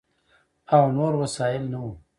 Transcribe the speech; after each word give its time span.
او 0.73 0.83
نور 0.97 1.13
وسایل 1.21 1.63
نه 1.71 1.79
ؤ، 1.89 1.91